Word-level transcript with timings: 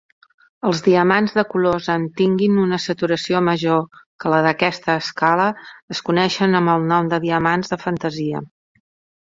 Els 0.67 0.79
diamants 0.85 1.35
de 1.39 1.43
colors 1.51 1.89
amb 1.95 2.15
tinguin 2.21 2.55
una 2.61 2.79
saturació 2.87 3.41
major 3.49 3.85
que 4.25 4.33
la 4.35 4.41
d'aquesta 4.47 4.97
escala 5.05 5.47
es 5.97 6.03
coneixen 6.11 6.61
amb 6.63 6.75
el 6.77 6.91
nom 6.95 7.13
de 7.15 7.23
diamants 7.29 7.75
"de 7.77 7.81
fantasia". 7.87 8.43